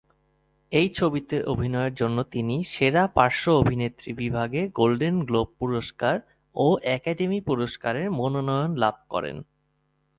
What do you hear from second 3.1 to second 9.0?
পার্শ্ব অভিনেত্রী বিভাগে গোল্ডেন গ্লোব পুরস্কার ও একাডেমি পুরস্কারের মনোনয়ন লাভ